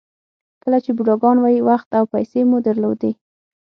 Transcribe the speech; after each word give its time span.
کله 0.61 0.77
چې 0.83 0.91
بوډاګان 0.95 1.37
وئ 1.39 1.57
وخت 1.69 1.89
او 1.97 2.03
پیسې 2.13 2.41
مو 2.49 2.57
درلودې. 2.67 3.11